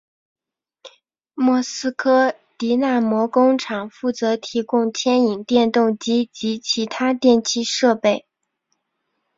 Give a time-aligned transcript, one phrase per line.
[1.35, 8.25] 莫斯科迪纳摩工厂负责提供牵引电动机及其他电气设备。